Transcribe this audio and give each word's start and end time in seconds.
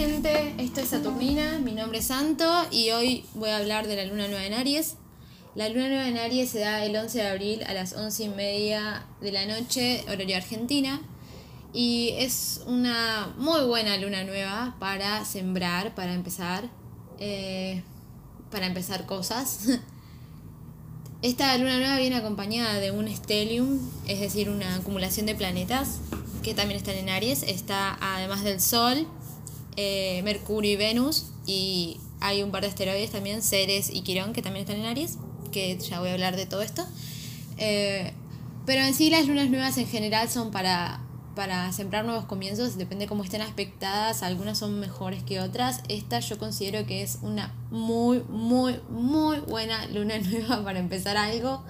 gente, 0.00 0.54
esto 0.56 0.80
es 0.80 0.88
Saturnina, 0.88 1.58
mi 1.58 1.72
nombre 1.72 1.98
es 1.98 2.06
Santo 2.06 2.46
y 2.70 2.88
hoy 2.88 3.26
voy 3.34 3.50
a 3.50 3.58
hablar 3.58 3.86
de 3.86 3.96
la 3.96 4.06
luna 4.06 4.28
nueva 4.28 4.46
en 4.46 4.54
Aries. 4.54 4.94
La 5.54 5.68
luna 5.68 5.88
nueva 5.88 6.08
en 6.08 6.16
Aries 6.16 6.48
se 6.48 6.60
da 6.60 6.86
el 6.86 6.96
11 6.96 7.18
de 7.18 7.28
abril 7.28 7.62
a 7.64 7.74
las 7.74 7.92
11 7.92 8.24
y 8.24 8.28
media 8.30 9.04
de 9.20 9.30
la 9.30 9.44
noche, 9.44 10.02
horario 10.08 10.38
argentina, 10.38 11.02
y 11.74 12.14
es 12.16 12.62
una 12.66 13.34
muy 13.36 13.60
buena 13.66 13.98
luna 13.98 14.24
nueva 14.24 14.74
para 14.80 15.22
sembrar, 15.26 15.94
para 15.94 16.14
empezar, 16.14 16.64
eh, 17.18 17.82
para 18.50 18.64
empezar 18.64 19.04
cosas. 19.04 19.66
Esta 21.20 21.58
luna 21.58 21.76
nueva 21.76 21.98
viene 21.98 22.16
acompañada 22.16 22.80
de 22.80 22.90
un 22.90 23.06
stellium, 23.06 23.78
es 24.06 24.20
decir, 24.20 24.48
una 24.48 24.76
acumulación 24.76 25.26
de 25.26 25.34
planetas 25.34 25.98
que 26.42 26.54
también 26.54 26.78
están 26.78 26.94
en 26.94 27.10
Aries. 27.10 27.42
Está 27.42 27.98
además 28.00 28.42
del 28.44 28.62
Sol, 28.62 29.06
eh, 29.82 30.22
Mercurio 30.24 30.72
y 30.72 30.76
Venus, 30.76 31.26
y 31.46 31.96
hay 32.20 32.42
un 32.42 32.50
par 32.50 32.62
de 32.62 32.68
asteroides 32.68 33.10
también, 33.10 33.42
Ceres 33.42 33.88
y 33.90 34.02
Quirón, 34.02 34.34
que 34.34 34.42
también 34.42 34.66
están 34.66 34.78
en 34.78 34.86
Aries, 34.86 35.16
que 35.52 35.78
ya 35.78 36.00
voy 36.00 36.10
a 36.10 36.12
hablar 36.12 36.36
de 36.36 36.44
todo 36.44 36.60
esto. 36.60 36.84
Eh, 37.56 38.12
pero 38.66 38.82
en 38.82 38.92
sí 38.92 39.08
las 39.08 39.26
lunas 39.26 39.48
nuevas 39.48 39.78
en 39.78 39.86
general 39.86 40.28
son 40.28 40.50
para 40.50 41.00
para 41.34 41.72
sembrar 41.72 42.04
nuevos 42.04 42.26
comienzos, 42.26 42.76
depende 42.76 43.06
cómo 43.06 43.24
estén 43.24 43.40
aspectadas, 43.40 44.22
algunas 44.22 44.58
son 44.58 44.78
mejores 44.78 45.22
que 45.22 45.40
otras. 45.40 45.80
Esta 45.88 46.20
yo 46.20 46.38
considero 46.38 46.84
que 46.84 47.02
es 47.02 47.18
una 47.22 47.54
muy, 47.70 48.22
muy, 48.28 48.80
muy 48.90 49.38
buena 49.38 49.86
luna 49.86 50.18
nueva 50.30 50.62
para 50.62 50.78
empezar 50.80 51.16
algo. 51.16 51.62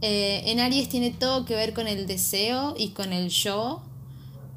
Eh, 0.00 0.42
en 0.46 0.58
Aries 0.58 0.88
tiene 0.88 1.12
todo 1.12 1.44
que 1.44 1.54
ver 1.54 1.72
con 1.74 1.86
el 1.86 2.08
deseo 2.08 2.74
y 2.76 2.88
con 2.90 3.12
el 3.12 3.28
yo, 3.28 3.82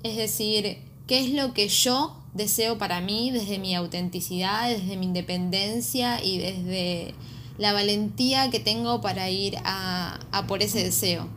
es 0.02 0.16
decir, 0.16 0.80
qué 1.06 1.20
es 1.20 1.32
lo 1.34 1.54
que 1.54 1.68
yo 1.68 2.19
deseo 2.34 2.78
para 2.78 3.02
mí 3.02 3.32
desde 3.32 3.60
mi 3.60 3.76
autenticidad, 3.76 4.70
desde 4.70 4.98
mi 4.98 5.06
independencia 5.08 6.24
y 6.24 6.38
desde 6.38 7.16
la 7.58 7.74
valentía 7.74 8.50
que 8.50 8.60
tengo 8.60 9.02
para 9.02 9.30
ir 9.30 9.58
a, 9.64 10.20
a 10.32 10.48
por 10.48 10.64
ese 10.64 10.84
deseo. 10.84 11.28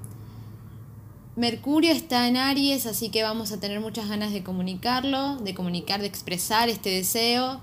Mercurio 1.34 1.92
está 1.92 2.28
en 2.28 2.36
Aries, 2.36 2.84
así 2.86 3.08
que 3.08 3.22
vamos 3.22 3.52
a 3.52 3.60
tener 3.60 3.80
muchas 3.80 4.08
ganas 4.08 4.32
de 4.32 4.42
comunicarlo, 4.42 5.36
de 5.36 5.54
comunicar, 5.54 6.00
de 6.00 6.06
expresar 6.06 6.68
este 6.68 6.90
deseo. 6.90 7.60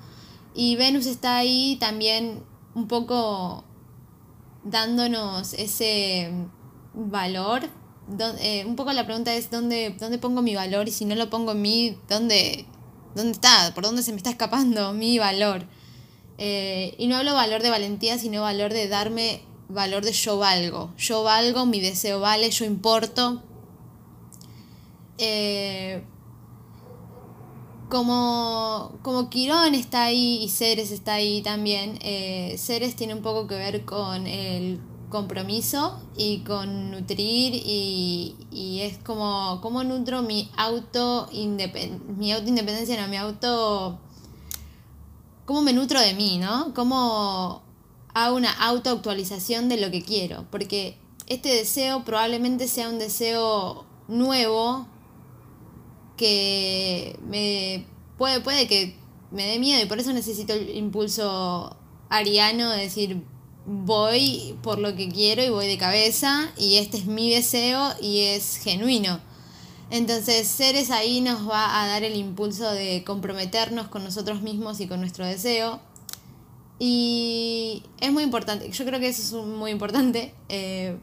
Y 0.55 0.75
Venus 0.75 1.05
está 1.05 1.37
ahí 1.37 1.77
también 1.79 2.43
un 2.73 2.87
poco 2.87 3.63
dándonos 4.63 5.53
ese 5.53 6.31
valor. 6.93 7.69
Eh, 8.39 8.65
un 8.65 8.75
poco 8.75 8.91
la 8.91 9.05
pregunta 9.05 9.35
es 9.35 9.51
¿dónde, 9.51 9.95
dónde 9.99 10.17
pongo 10.17 10.41
mi 10.41 10.55
valor 10.55 10.87
y 10.87 10.91
si 10.91 11.05
no 11.05 11.13
lo 11.13 11.29
pongo 11.29 11.51
en 11.51 11.61
mí, 11.61 11.97
¿dónde, 12.09 12.65
dónde 13.15 13.31
está? 13.31 13.73
¿Por 13.73 13.83
dónde 13.83 14.03
se 14.03 14.11
me 14.11 14.17
está 14.17 14.29
escapando 14.29 14.93
mi 15.01 15.19
valor? 15.19 15.65
Eh, 16.37 16.95
y 16.97 17.07
no 17.07 17.17
hablo 17.17 17.33
valor 17.33 17.61
de 17.61 17.69
valentía, 17.69 18.17
sino 18.17 18.41
valor 18.41 18.71
de 18.71 18.87
darme 18.87 19.41
valor 19.67 20.03
de 20.03 20.13
yo 20.13 20.37
valgo. 20.37 20.93
Yo 20.97 21.23
valgo, 21.23 21.65
mi 21.65 21.79
deseo 21.79 22.19
vale, 22.19 22.49
yo 22.49 22.65
importo, 22.65 23.43
eh, 25.17 26.01
como, 27.89 28.97
como 29.01 29.29
Quirón 29.29 29.75
está 29.75 30.03
ahí 30.03 30.41
y 30.41 30.49
Ceres 30.49 30.91
está 30.91 31.15
ahí 31.15 31.41
también, 31.41 31.99
eh, 32.01 32.55
Ceres 32.57 32.95
tiene 32.95 33.15
un 33.15 33.21
poco 33.21 33.47
que 33.47 33.55
ver 33.55 33.83
con 33.83 34.27
el 34.27 34.79
compromiso 35.09 35.99
y 36.15 36.39
con 36.39 36.91
nutrir 36.91 37.53
y, 37.55 38.35
y 38.51 38.81
es 38.81 38.97
como 38.99 39.59
cómo 39.61 39.83
nutro 39.83 40.21
mi 40.21 40.49
auto 40.57 41.29
mi 41.31 42.31
auto 42.31 42.47
independencia 42.47 43.01
no 43.01 43.07
mi 43.07 43.17
auto 43.17 43.99
cómo 45.45 45.61
me 45.61 45.73
nutro 45.73 45.99
de 45.99 46.13
mí 46.13 46.37
no 46.37 46.73
cómo 46.73 47.63
hago 48.13 48.35
una 48.35 48.51
auto 48.51 48.91
actualización 48.91 49.69
de 49.69 49.77
lo 49.77 49.91
que 49.91 50.03
quiero 50.03 50.45
porque 50.51 50.97
este 51.27 51.49
deseo 51.49 52.03
probablemente 52.03 52.67
sea 52.67 52.89
un 52.89 52.99
deseo 52.99 53.85
nuevo 54.07 54.87
que 56.17 57.17
me 57.27 57.85
puede, 58.17 58.41
puede 58.41 58.67
que 58.67 58.95
me 59.31 59.45
dé 59.45 59.59
miedo 59.59 59.81
y 59.81 59.85
por 59.85 59.99
eso 59.99 60.11
necesito 60.11 60.53
el 60.53 60.75
impulso 60.75 61.77
ariano 62.09 62.71
de 62.71 62.81
decir 62.81 63.23
voy 63.69 64.57
por 64.63 64.79
lo 64.79 64.95
que 64.95 65.09
quiero 65.09 65.43
y 65.43 65.49
voy 65.49 65.67
de 65.67 65.77
cabeza 65.77 66.51
y 66.57 66.77
este 66.77 66.97
es 66.97 67.05
mi 67.05 67.31
deseo 67.31 67.93
y 68.01 68.21
es 68.21 68.57
genuino. 68.57 69.19
Entonces 69.91 70.47
Ceres 70.47 70.89
ahí 70.89 71.21
nos 71.21 71.47
va 71.47 71.83
a 71.83 71.87
dar 71.87 72.03
el 72.03 72.15
impulso 72.15 72.71
de 72.71 73.03
comprometernos 73.03 73.87
con 73.87 74.03
nosotros 74.03 74.41
mismos 74.41 74.79
y 74.79 74.87
con 74.87 74.99
nuestro 74.99 75.25
deseo. 75.25 75.79
Y 76.79 77.83
es 77.99 78.11
muy 78.11 78.23
importante, 78.23 78.71
yo 78.71 78.85
creo 78.85 78.99
que 78.99 79.09
eso 79.09 79.41
es 79.41 79.45
muy 79.45 79.69
importante. 79.69 80.33
Eh, 80.47 80.97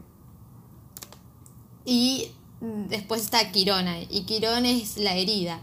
y 1.85 2.27
después 2.59 3.21
está 3.21 3.49
Quirona, 3.51 4.01
y 4.01 4.23
Quirón 4.25 4.65
es 4.65 4.97
la 4.97 5.15
herida. 5.15 5.61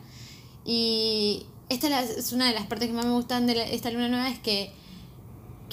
Y 0.65 1.45
esta 1.69 2.03
es 2.03 2.33
una 2.33 2.47
de 2.47 2.55
las 2.55 2.67
partes 2.67 2.89
que 2.89 2.95
más 2.95 3.05
me 3.05 3.13
gustan 3.13 3.47
de 3.47 3.75
esta 3.75 3.91
luna 3.91 4.09
nueva, 4.09 4.31
es 4.31 4.39
que 4.39 4.73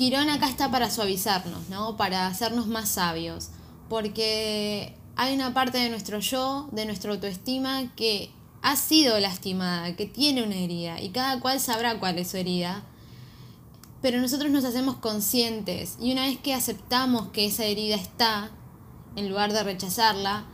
Quirón 0.01 0.31
acá 0.31 0.49
está 0.49 0.71
para 0.71 0.89
suavizarnos, 0.89 1.69
¿no? 1.69 1.95
Para 1.95 2.25
hacernos 2.25 2.65
más 2.65 2.89
sabios. 2.89 3.49
Porque 3.87 4.95
hay 5.15 5.35
una 5.35 5.53
parte 5.53 5.77
de 5.77 5.91
nuestro 5.91 6.17
yo, 6.17 6.67
de 6.71 6.87
nuestra 6.87 7.11
autoestima, 7.11 7.93
que 7.95 8.31
ha 8.63 8.75
sido 8.77 9.19
lastimada, 9.19 9.95
que 9.95 10.07
tiene 10.07 10.41
una 10.41 10.55
herida, 10.55 10.99
y 10.99 11.09
cada 11.09 11.39
cual 11.39 11.59
sabrá 11.59 11.99
cuál 11.99 12.17
es 12.17 12.31
su 12.31 12.37
herida. 12.37 12.83
Pero 14.01 14.19
nosotros 14.19 14.49
nos 14.49 14.65
hacemos 14.65 14.95
conscientes, 14.95 15.97
y 16.01 16.11
una 16.13 16.25
vez 16.25 16.39
que 16.39 16.55
aceptamos 16.55 17.27
que 17.27 17.45
esa 17.45 17.65
herida 17.65 17.93
está, 17.93 18.49
en 19.15 19.29
lugar 19.29 19.53
de 19.53 19.61
rechazarla, 19.61 20.45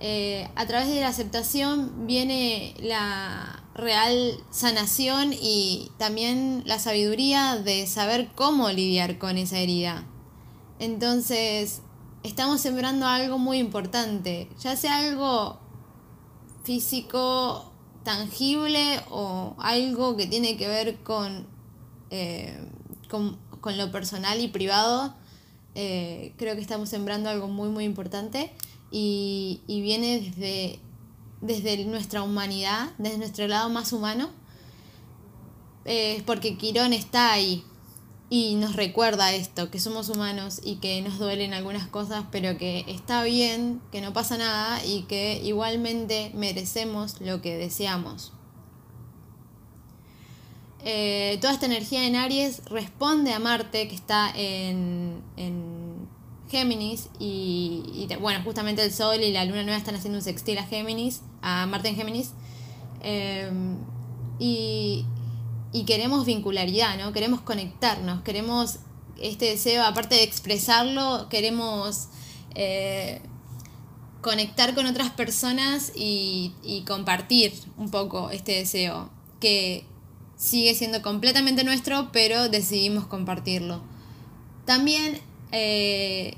eh, 0.00 0.50
a 0.54 0.66
través 0.66 0.88
de 0.88 1.00
la 1.00 1.08
aceptación 1.08 2.06
viene 2.06 2.74
la 2.80 3.62
real 3.76 4.38
sanación 4.50 5.32
y 5.32 5.90
también 5.98 6.62
la 6.66 6.78
sabiduría 6.78 7.56
de 7.56 7.86
saber 7.86 8.30
cómo 8.34 8.70
lidiar 8.70 9.18
con 9.18 9.36
esa 9.38 9.58
herida. 9.58 10.04
Entonces, 10.78 11.82
estamos 12.22 12.60
sembrando 12.60 13.06
algo 13.06 13.38
muy 13.38 13.58
importante, 13.58 14.48
ya 14.58 14.76
sea 14.76 14.98
algo 14.98 15.58
físico, 16.64 17.72
tangible 18.02 19.00
o 19.10 19.54
algo 19.58 20.16
que 20.16 20.26
tiene 20.26 20.56
que 20.56 20.68
ver 20.68 20.96
con, 21.02 21.46
eh, 22.10 22.56
con, 23.08 23.38
lo 23.76 23.90
personal 23.90 24.40
y 24.40 24.48
privado. 24.48 25.14
Eh, 25.74 26.34
creo 26.36 26.54
que 26.54 26.60
estamos 26.60 26.88
sembrando 26.88 27.28
algo 27.28 27.48
muy, 27.48 27.68
muy 27.68 27.84
importante 27.84 28.52
y, 28.92 29.60
viene 29.66 30.20
desde, 30.20 30.78
desde 31.46 31.84
nuestra 31.84 32.22
humanidad, 32.22 32.90
desde 32.98 33.18
nuestro 33.18 33.46
lado 33.48 33.68
más 33.68 33.92
humano, 33.92 34.30
eh, 35.84 36.22
porque 36.26 36.56
Quirón 36.56 36.92
está 36.92 37.32
ahí 37.32 37.64
y 38.28 38.56
nos 38.56 38.74
recuerda 38.74 39.32
esto, 39.32 39.70
que 39.70 39.78
somos 39.78 40.08
humanos 40.08 40.60
y 40.64 40.76
que 40.76 41.00
nos 41.02 41.18
duelen 41.18 41.54
algunas 41.54 41.86
cosas, 41.86 42.24
pero 42.32 42.58
que 42.58 42.84
está 42.88 43.22
bien, 43.22 43.80
que 43.92 44.00
no 44.00 44.12
pasa 44.12 44.36
nada 44.36 44.84
y 44.84 45.02
que 45.02 45.40
igualmente 45.44 46.32
merecemos 46.34 47.20
lo 47.20 47.40
que 47.40 47.56
deseamos. 47.56 48.32
Eh, 50.84 51.38
toda 51.40 51.52
esta 51.52 51.66
energía 51.66 52.04
en 52.04 52.16
Aries 52.16 52.64
responde 52.66 53.32
a 53.32 53.38
Marte, 53.38 53.88
que 53.88 53.94
está 53.94 54.32
en 54.34 55.22
Géminis 56.48 57.08
y, 57.18 58.08
bueno, 58.20 58.40
justamente 58.44 58.84
el 58.84 58.92
Sol 58.92 59.20
y 59.20 59.32
la 59.32 59.44
Luna 59.44 59.62
Nueva 59.62 59.78
están 59.78 59.94
haciendo 59.94 60.18
un 60.18 60.24
sextil 60.24 60.58
a 60.58 60.64
Géminis, 60.64 61.22
a 61.42 61.66
Marte 61.66 61.88
en 61.88 61.96
Géminis. 61.96 62.32
Em, 63.02 63.76
y, 64.38 65.04
queremos 65.86 66.24
vincularidad, 66.24 66.96
¿no? 66.96 67.12
Queremos 67.12 67.40
conectarnos, 67.42 68.22
queremos 68.22 68.78
este 69.20 69.46
deseo, 69.46 69.84
aparte 69.84 70.14
de 70.14 70.22
expresarlo, 70.22 71.28
queremos 71.28 72.08
eh, 72.54 73.20
conectar 74.22 74.74
con 74.74 74.86
otras 74.86 75.10
personas 75.10 75.92
y, 75.94 76.54
y 76.62 76.82
compartir 76.82 77.52
un 77.76 77.90
poco 77.90 78.30
este 78.30 78.52
deseo, 78.52 79.10
que 79.38 79.84
sigue 80.36 80.74
siendo 80.74 81.02
completamente 81.02 81.62
nuestro, 81.62 82.10
pero 82.10 82.48
decidimos 82.48 83.06
compartirlo. 83.06 83.82
También 84.64 85.20
eh, 85.52 86.36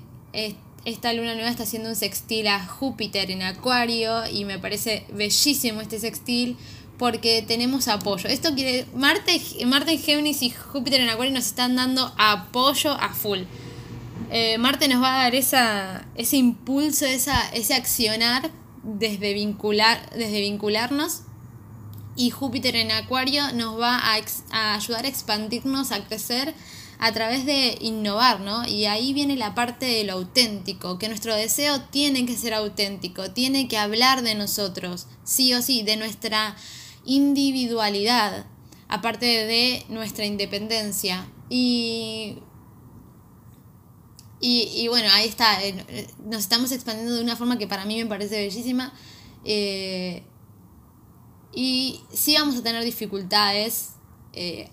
esta 0.84 1.12
luna 1.12 1.34
nueva 1.34 1.50
está 1.50 1.64
haciendo 1.64 1.90
un 1.90 1.96
sextil 1.96 2.46
a 2.46 2.64
Júpiter 2.64 3.30
en 3.30 3.42
Acuario 3.42 4.26
y 4.30 4.44
me 4.44 4.58
parece 4.58 5.04
bellísimo 5.12 5.80
este 5.80 5.98
sextil 5.98 6.56
porque 6.98 7.44
tenemos 7.46 7.88
apoyo. 7.88 8.28
Esto 8.28 8.54
quiere. 8.54 8.86
Marte, 8.94 9.40
Marte 9.66 9.92
en 9.92 9.98
Géminis 9.98 10.42
y 10.42 10.50
Júpiter 10.50 11.00
en 11.00 11.08
Acuario 11.08 11.32
nos 11.32 11.46
están 11.46 11.76
dando 11.76 12.12
apoyo 12.18 12.92
a 12.92 13.10
full. 13.10 13.40
Eh, 14.30 14.58
Marte 14.58 14.88
nos 14.88 15.02
va 15.02 15.20
a 15.20 15.22
dar 15.24 15.34
esa, 15.34 16.06
ese 16.14 16.36
impulso, 16.36 17.06
esa, 17.06 17.48
ese 17.50 17.74
accionar 17.74 18.50
desde, 18.82 19.32
vincular, 19.32 20.10
desde 20.10 20.40
vincularnos 20.40 21.22
Y 22.16 22.30
Júpiter 22.30 22.76
en 22.76 22.90
Acuario 22.92 23.52
nos 23.52 23.80
va 23.80 23.96
a, 23.96 24.20
a 24.50 24.74
ayudar 24.74 25.04
a 25.04 25.08
expandirnos, 25.08 25.92
a 25.92 26.04
crecer 26.04 26.54
a 26.98 27.12
través 27.12 27.46
de 27.46 27.78
innovar, 27.80 28.40
¿no? 28.40 28.66
Y 28.66 28.86
ahí 28.86 29.12
viene 29.12 29.36
la 29.36 29.54
parte 29.54 29.86
de 29.86 30.04
lo 30.04 30.14
auténtico, 30.14 30.98
que 30.98 31.08
nuestro 31.08 31.34
deseo 31.34 31.80
tiene 31.82 32.26
que 32.26 32.36
ser 32.36 32.54
auténtico, 32.54 33.30
tiene 33.30 33.68
que 33.68 33.78
hablar 33.78 34.22
de 34.22 34.34
nosotros, 34.34 35.06
sí 35.22 35.54
o 35.54 35.62
sí, 35.62 35.82
de 35.82 35.96
nuestra 35.96 36.56
individualidad, 37.04 38.46
aparte 38.88 39.26
de 39.26 39.84
nuestra 39.88 40.26
independencia. 40.26 41.28
Y, 41.48 42.38
y, 44.40 44.88
bueno, 44.88 45.08
ahí 45.12 45.28
está, 45.28 45.64
eh, 45.64 46.06
nos 46.24 46.40
estamos 46.40 46.72
expandiendo 46.72 47.14
de 47.14 47.22
una 47.22 47.36
forma 47.36 47.58
que 47.58 47.68
para 47.68 47.84
mí 47.84 48.02
me 48.02 48.06
parece 48.08 48.40
bellísima. 48.40 48.92
Eh, 49.44 50.24
y 51.52 52.00
sí 52.12 52.34
vamos 52.34 52.56
a 52.56 52.62
tener 52.62 52.84
dificultades. 52.84 53.90
Eh, 54.32 54.68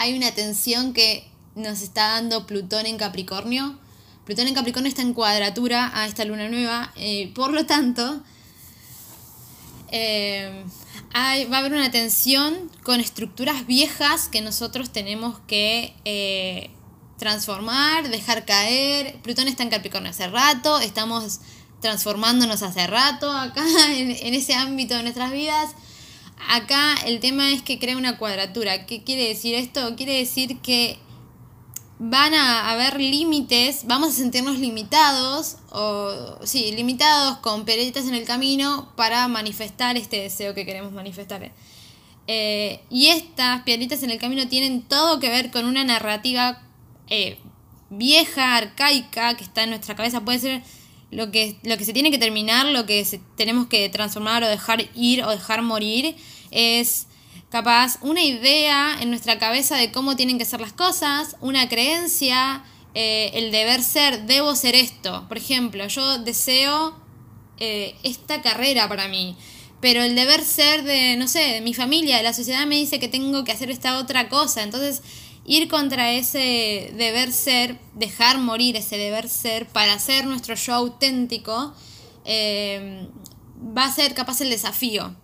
hay 0.00 0.16
una 0.16 0.32
tensión 0.32 0.94
que 0.94 1.28
nos 1.54 1.82
está 1.82 2.12
dando 2.14 2.46
Plutón 2.46 2.86
en 2.86 2.96
Capricornio. 2.96 3.78
Plutón 4.24 4.48
en 4.48 4.54
Capricornio 4.54 4.88
está 4.88 5.02
en 5.02 5.12
cuadratura 5.12 5.90
a 5.92 6.06
esta 6.06 6.24
luna 6.24 6.48
nueva. 6.48 6.90
Eh, 6.96 7.30
por 7.34 7.52
lo 7.52 7.66
tanto, 7.66 8.22
eh, 9.92 10.64
va 11.14 11.56
a 11.56 11.58
haber 11.58 11.74
una 11.74 11.90
tensión 11.90 12.70
con 12.82 12.98
estructuras 12.98 13.66
viejas 13.66 14.28
que 14.28 14.40
nosotros 14.40 14.90
tenemos 14.90 15.38
que 15.46 15.94
eh, 16.06 16.70
transformar, 17.18 18.08
dejar 18.08 18.46
caer. 18.46 19.20
Plutón 19.20 19.48
está 19.48 19.64
en 19.64 19.68
Capricornio 19.68 20.12
hace 20.12 20.28
rato, 20.28 20.80
estamos 20.80 21.40
transformándonos 21.82 22.62
hace 22.62 22.86
rato 22.86 23.30
acá 23.30 23.66
en 23.90 24.32
ese 24.32 24.54
ámbito 24.54 24.94
de 24.96 25.02
nuestras 25.02 25.30
vidas. 25.30 25.74
Acá 26.48 26.94
el 27.06 27.20
tema 27.20 27.52
es 27.52 27.62
que 27.62 27.78
crea 27.78 27.96
una 27.96 28.18
cuadratura. 28.18 28.86
¿Qué 28.86 29.02
quiere 29.02 29.28
decir 29.28 29.54
esto? 29.54 29.94
Quiere 29.96 30.16
decir 30.16 30.58
que 30.58 30.98
van 31.98 32.32
a 32.32 32.70
haber 32.70 32.98
límites, 32.98 33.82
vamos 33.86 34.08
a 34.08 34.12
sentirnos 34.12 34.58
limitados, 34.58 35.58
o 35.70 36.38
sí, 36.44 36.72
limitados 36.72 37.38
con 37.38 37.66
peretas 37.66 38.08
en 38.08 38.14
el 38.14 38.24
camino 38.24 38.90
para 38.96 39.28
manifestar 39.28 39.98
este 39.98 40.16
deseo 40.16 40.54
que 40.54 40.64
queremos 40.64 40.92
manifestar. 40.92 41.52
Eh, 42.26 42.80
y 42.88 43.08
estas 43.08 43.62
piedritas 43.64 44.02
en 44.02 44.10
el 44.10 44.18
camino 44.18 44.48
tienen 44.48 44.82
todo 44.82 45.20
que 45.20 45.28
ver 45.28 45.50
con 45.50 45.66
una 45.66 45.84
narrativa 45.84 46.62
eh, 47.08 47.38
vieja, 47.90 48.56
arcaica, 48.56 49.36
que 49.36 49.44
está 49.44 49.64
en 49.64 49.70
nuestra 49.70 49.94
cabeza. 49.94 50.24
Puede 50.24 50.38
ser 50.38 50.62
lo 51.10 51.30
que, 51.30 51.56
lo 51.62 51.76
que 51.76 51.84
se 51.84 51.92
tiene 51.92 52.10
que 52.10 52.18
terminar, 52.18 52.66
lo 52.66 52.86
que 52.86 53.06
tenemos 53.36 53.66
que 53.66 53.88
transformar 53.88 54.44
o 54.44 54.48
dejar 54.48 54.88
ir 54.94 55.24
o 55.24 55.30
dejar 55.30 55.62
morir, 55.62 56.14
es 56.50 57.06
capaz 57.50 57.98
una 58.02 58.22
idea 58.22 58.96
en 59.00 59.10
nuestra 59.10 59.38
cabeza 59.38 59.76
de 59.76 59.90
cómo 59.90 60.16
tienen 60.16 60.38
que 60.38 60.44
ser 60.44 60.60
las 60.60 60.72
cosas, 60.72 61.36
una 61.40 61.68
creencia, 61.68 62.62
eh, 62.94 63.30
el 63.34 63.50
deber 63.50 63.82
ser, 63.82 64.26
debo 64.26 64.54
ser 64.54 64.74
esto. 64.76 65.26
Por 65.28 65.38
ejemplo, 65.38 65.86
yo 65.88 66.18
deseo 66.18 66.94
eh, 67.58 67.96
esta 68.02 68.40
carrera 68.40 68.88
para 68.88 69.08
mí, 69.08 69.36
pero 69.80 70.02
el 70.02 70.14
deber 70.14 70.44
ser 70.44 70.84
de, 70.84 71.16
no 71.16 71.26
sé, 71.26 71.40
de 71.40 71.60
mi 71.60 71.74
familia, 71.74 72.16
de 72.16 72.22
la 72.22 72.32
sociedad 72.32 72.66
me 72.66 72.76
dice 72.76 73.00
que 73.00 73.08
tengo 73.08 73.44
que 73.44 73.52
hacer 73.52 73.70
esta 73.70 73.98
otra 73.98 74.28
cosa. 74.28 74.62
Entonces, 74.62 75.02
ir 75.44 75.68
contra 75.68 76.12
ese 76.12 76.92
deber 76.96 77.32
ser, 77.32 77.78
dejar 77.94 78.38
morir 78.38 78.76
ese 78.76 78.96
deber 78.96 79.28
ser 79.28 79.66
para 79.66 79.94
hacer 79.94 80.26
nuestro 80.26 80.56
show 80.56 80.74
auténtico, 80.74 81.74
eh, 82.24 83.08
va 83.76 83.84
a 83.84 83.92
ser 83.92 84.14
capaz 84.14 84.40
el 84.40 84.50
desafío. 84.50 85.14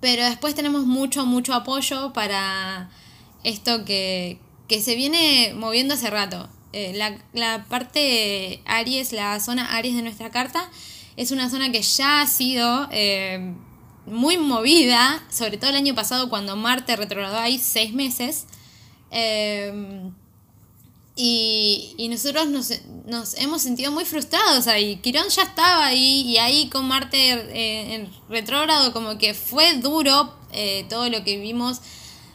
Pero 0.00 0.24
después 0.24 0.54
tenemos 0.54 0.86
mucho, 0.86 1.26
mucho 1.26 1.54
apoyo 1.54 2.12
para 2.12 2.90
esto 3.44 3.84
que, 3.84 4.38
se 4.68 4.94
viene 4.94 5.52
moviendo 5.54 5.94
hace 5.94 6.10
rato. 6.10 6.48
Eh, 6.72 6.92
la, 7.32 7.64
parte 7.64 8.62
Aries, 8.64 9.12
la 9.12 9.40
zona 9.40 9.76
Aries 9.76 9.96
de 9.96 10.02
nuestra 10.02 10.30
carta, 10.30 10.70
es 11.16 11.32
una 11.32 11.50
zona 11.50 11.72
que 11.72 11.82
ya 11.82 12.22
ha 12.22 12.26
sido 12.26 12.88
eh, 12.92 13.52
muy 14.06 14.38
movida, 14.38 15.22
sobre 15.30 15.58
todo 15.58 15.70
el 15.70 15.76
año 15.76 15.94
pasado 15.94 16.30
cuando 16.30 16.56
Marte 16.56 16.96
retrogradó 16.96 17.38
ahí 17.38 17.58
seis 17.58 17.92
meses. 17.92 18.46
Em, 19.10 20.12
y, 21.16 22.08
nosotros 22.08 22.48
nos, 22.48 23.34
hemos 23.34 23.62
sentido 23.62 23.92
muy 23.92 24.04
frustrados 24.04 24.66
ahí. 24.66 24.96
Quirón 24.96 25.28
ya 25.28 25.42
estaba 25.42 25.86
ahí 25.86 26.22
y 26.22 26.38
ahí 26.38 26.68
con 26.70 26.88
Marte 26.88 27.32
eh, 27.32 27.94
en 27.94 28.10
retrógrado 28.28 28.92
como 28.92 29.18
que 29.18 29.34
fue 29.34 29.76
duro 29.78 30.34
eh, 30.52 30.86
todo 30.88 31.10
lo 31.10 31.22
que 31.22 31.38
vimos 31.38 31.80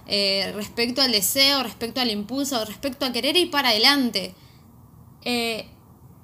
eh, 0.08 0.52
respecto 0.56 1.02
al 1.02 1.12
deseo, 1.12 1.64
respecto 1.64 2.00
al 2.00 2.12
impulso, 2.12 2.64
respecto 2.66 3.06
a 3.06 3.12
querer 3.12 3.36
ir 3.38 3.50
para 3.50 3.70
adelante. 3.70 4.36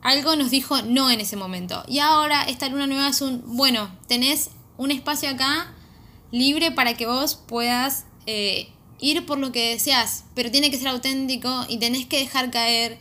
algo 0.03 0.35
nos 0.35 0.51
dijo 0.51 0.81
no 0.83 1.09
en 1.09 1.19
ese 1.19 1.35
momento. 1.37 1.83
Y 1.87 1.97
ahora 1.99 2.43
esta 2.43 2.69
luna 2.69 2.85
nueva 2.85 3.09
es 3.09 3.21
un, 3.21 3.41
bueno, 3.45 3.89
tenés 4.07 4.51
un 4.77 4.91
espacio 4.91 5.29
acá 5.29 5.73
libre 6.31 6.71
para 6.71 6.95
que 6.95 7.07
vos 7.07 7.35
puedas 7.35 8.05
ir 9.01 9.25
por 9.25 9.39
lo 9.39 9.51
que 9.51 9.71
deseas, 9.71 10.23
pero 10.35 10.51
tiene 10.51 10.71
que 10.71 10.77
ser 10.77 10.87
auténtico 10.87 11.65
y 11.67 11.77
tenés 11.77 12.05
que 12.05 12.19
dejar 12.19 12.51
caer 12.51 12.97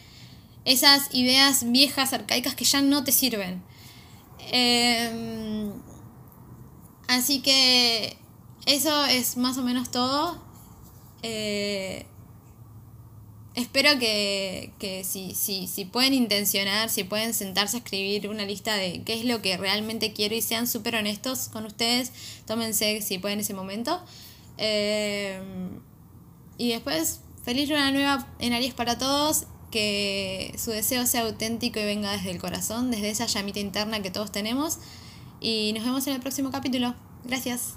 esas 0.65 1.15
ideas 1.15 1.71
viejas, 1.71 2.13
arcaicas 2.13 2.55
que 2.55 2.65
ya 2.65 2.83
no 2.83 3.05
te 3.05 3.13
sirven. 3.13 3.63
Em, 4.51 5.71
así 7.07 7.41
que 7.41 8.17
eso 8.67 9.05
es 9.07 9.37
más 9.37 9.59
o 9.59 9.63
menos 9.63 9.91
todo. 9.91 10.43
Eh, 11.23 12.07
espero 13.55 13.99
que, 13.99 14.73
que 14.79 15.05
si, 15.05 15.35
si, 15.35 15.67
si, 15.67 15.85
pueden 15.85 16.15
intencionar, 16.15 16.89
si 16.89 17.05
pueden 17.05 17.35
sentarse 17.35 17.77
a 17.77 17.81
escribir 17.81 18.29
una 18.29 18.45
lista 18.45 18.75
de 18.77 19.03
qué 19.03 19.15
es 19.15 19.27
lo 19.27 19.43
que 19.43 19.59
realmente 19.59 20.15
quiero 20.15 20.35
y 20.35 20.41
sean 20.41 20.67
súper 20.67 20.95
honestos 20.95 21.49
con 21.49 21.67
ustedes, 21.67 22.13
tómense 22.47 23.03
si 23.03 23.19
pueden 23.19 23.41
ese 23.41 23.53
momento. 23.53 24.01
Eh, 24.57 25.39
y 26.61 26.69
después, 26.69 27.21
feliz 27.43 27.71
luna 27.71 27.91
nueva 27.91 28.27
en 28.39 28.53
Aries 28.53 28.75
para 28.75 28.99
todos. 28.99 29.47
Que 29.71 30.55
su 30.59 30.73
deseo 30.73 31.07
sea 31.07 31.23
auténtico 31.23 31.81
y 31.81 31.85
venga 31.85 32.13
desde 32.13 32.33
el 32.33 32.39
corazón, 32.39 32.91
desde 32.91 33.09
esa 33.09 33.25
llamita 33.25 33.61
interna 33.61 34.03
que 34.03 34.11
todos 34.11 34.31
tenemos. 34.31 34.79
Y 35.41 35.73
nos 35.73 35.85
vemos 35.85 36.07
en 36.07 36.17
el 36.17 36.21
próximo 36.21 36.51
capítulo. 36.51 36.95
Gracias. 37.25 37.77